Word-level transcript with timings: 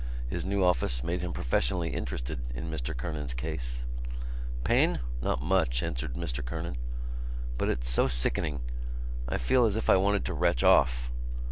His 0.27 0.43
new 0.43 0.63
office 0.63 1.03
made 1.03 1.21
him 1.21 1.31
professionally 1.31 1.91
interested 1.91 2.39
in 2.55 2.71
Mr 2.71 2.97
Kernan's 2.97 3.35
case. 3.35 3.83
"Pain? 4.63 4.99
Not 5.21 5.43
much," 5.43 5.83
answered 5.83 6.15
Mr 6.15 6.43
Kernan. 6.43 6.75
"But 7.59 7.69
it's 7.69 7.87
so 7.91 8.07
sickening. 8.07 8.61
I 9.29 9.37
feel 9.37 9.63
as 9.65 9.75
if 9.75 9.91
I 9.91 9.97
wanted 9.97 10.25
to 10.25 10.33
retch 10.33 10.63
off." 10.63 11.11